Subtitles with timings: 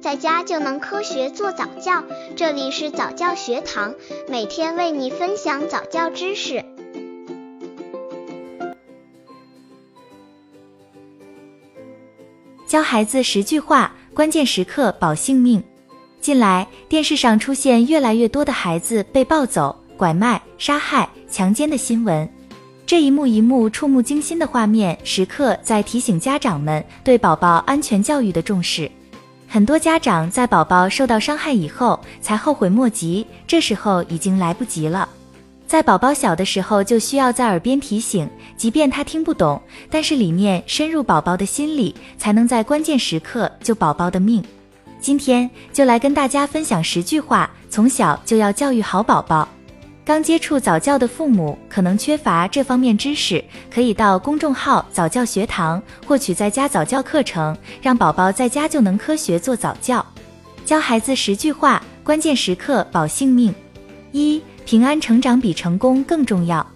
[0.00, 2.02] 在家就能科学做早教。
[2.34, 3.94] 这里是早教学堂，
[4.28, 6.64] 每天为你分享早教知识。
[12.66, 15.62] 教孩子十句话，关键时刻保性命。
[16.18, 22.26] 近来，电视上出现越来越多的孩子被抱走、拐卖、杀害、强奸的新闻。
[22.86, 28.90] 这一幕一幕触目惊心的画面，时刻在提醒家长们对宝宝安全教育的重视。
[29.52, 35.08] 很多家长在宝宝受到伤害以后才后悔莫及，这时候已经来不及了。
[35.66, 44.40] 在宝宝小的时候就需要在耳边提醒，即便他听不懂，但是理念深入宝宝的心里，才能在关键时刻救宝宝的命。
[45.00, 49.48] 今天就来跟大家分享十句话，从小就要教育好宝宝。
[50.10, 60.04] 刚接触早教的父母可能缺乏这方面知识，可以到公众号早教学堂获取在家早教课程，让宝宝在家就能科学做早教。
[60.64, 63.54] 教孩子十句话，关键时刻保性命。
[64.10, 66.66] 一、平安成长比成功更重要。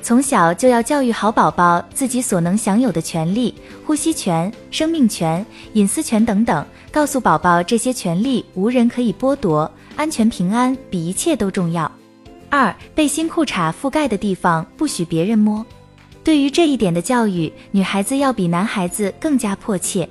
[0.00, 11.92] 从小就要教育好宝宝自己所能享有的权利，呼吸权、生命权、隐私权等等，告诉宝宝这些权利无人可以剥夺，安全平安比一切都重要。
[12.50, 15.64] 二背心裤衩覆盖的地方不许别人摸。
[16.24, 20.08] 对于这一点的教育，女孩子要比男孩子更加迫切。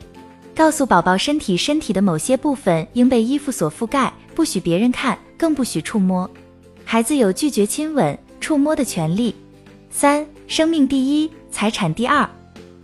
[0.55, 6.27] 告诉宝宝身体身体的某些部分应被衣服所覆盖，不许别人看，更不许触摸。
[6.83, 9.35] 孩子有拒绝亲吻、触摸的权利。
[9.91, 12.27] 三生命第一，财产第二。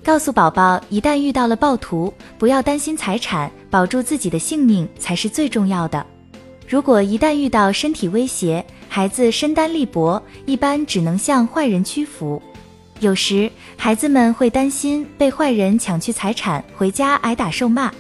[0.04, 6.06] 告诉宝宝，一旦遇到了暴徒，不要担心财产，保住自己的性命才是最重要的。
[6.68, 12.42] 如果一旦遇到身体威胁，孩子身单力薄，一般只能向坏人屈服。
[13.00, 17.92] 有时孩子们会担心被坏人抢去财产，回家挨打受骂。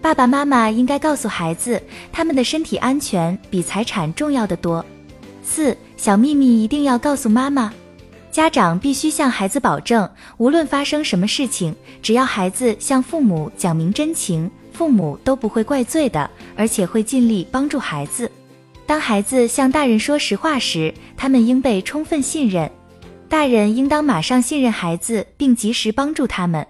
[0.00, 4.84] 爸爸妈妈应该告诉孩子，他们的身体安全比财产重要的多。
[5.42, 7.72] 四小秘密一定要告诉妈妈，
[8.30, 18.30] 家长必须向孩子保证，无论发生什么事情，只要孩子向父母讲明真情，父母都不会怪罪的，而且会尽力帮助孩子。
[18.84, 22.70] 当孩子向大人说实话时，他们应被充分信任。
[23.28, 26.66] 大人应当马上信任孩子，并及时帮助他们。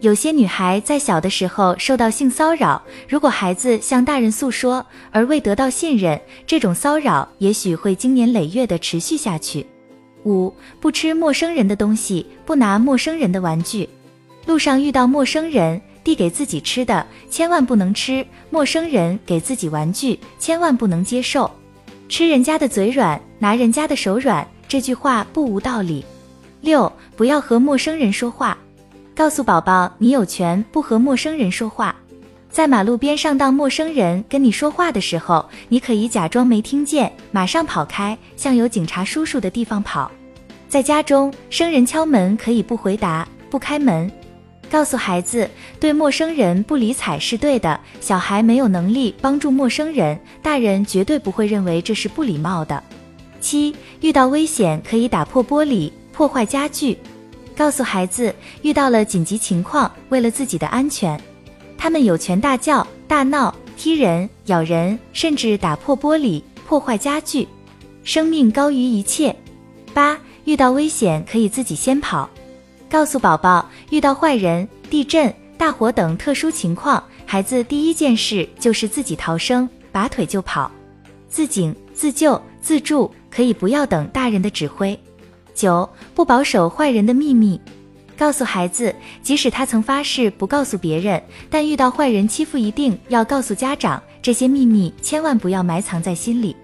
[0.00, 9.66] 有些女孩在小的时候受到性骚扰，如果孩子向大人诉说而未得到信任，这种骚扰也许会经年累月的持续下去。
[10.24, 13.88] 五、不吃陌生人的东西，不拿陌生人的玩具。
[14.46, 15.80] 路上遇到陌生人。
[16.02, 21.50] 递给自己吃的，千万不能吃；陌生人给自己玩具，千万不能接受。
[22.08, 26.04] 吃人家的嘴软，拿人家的手软，这句话不无道理。
[26.60, 28.56] 六，不要和陌生人说话。
[29.14, 31.94] 告诉宝宝，你有权不和陌生人说话。
[32.50, 40.10] 在马路边上，当陌生人跟你说话的时候，你可以假装没听见，马上跑开，向有警察叔叔的地方跑。
[40.68, 44.10] 在家中，生人敲门可以不回答，不开门。
[44.70, 45.50] 告诉孩子，
[45.80, 47.80] 对陌生人不理睬是对的。
[48.00, 52.80] 小孩没有能力帮助陌生人，大人绝对不会认为这是不礼貌的。
[53.40, 56.96] 七，遇到危险可以打破玻璃，破坏家具。
[57.56, 58.32] 告诉孩子，
[58.62, 61.20] 遇到了紧急情况，为了自己的安全，
[61.76, 67.48] 他们有权大叫、大闹、踢人、咬人，甚至打破玻璃，破坏家具。
[68.04, 69.34] 生命高于一切。
[69.92, 72.30] 八，遇到危险可以自己先跑。
[72.90, 80.68] 告诉宝宝，遇到坏人、地震、大火等特殊情况，孩子第一件事就是自己逃生，拔腿就跑，
[81.28, 84.98] 自警、自救、自助，可以不要等大人的指挥。
[85.54, 87.60] 九，不保守坏人的秘密。
[88.18, 94.02] 告诉孩子，即使他曾发誓不告诉别人，但遇到坏人欺负，一定要告诉家长。
[94.20, 96.56] 这些秘密千万不要埋藏在心里。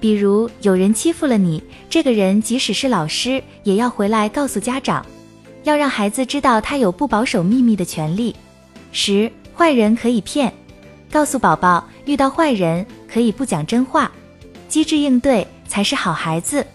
[0.00, 5.06] 比如有人欺负了你，这个人即使是老师，也要回来告诉家长。
[5.68, 8.34] 要让孩子知道他有不保守秘密的权利。
[8.90, 10.50] 十，坏人可以骗，
[11.12, 14.10] 告诉宝宝遇到坏人可以不讲真话，
[14.66, 16.66] 机智应对才是好孩子。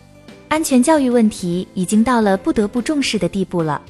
[0.48, 3.81] 安全教育问题已经到了不得不重视的地步了，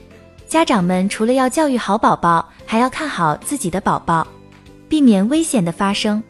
[0.48, 4.26] 家长们除了要教育好宝宝，还要看好自己的宝宝，
[4.88, 6.24] 避免危险的发生。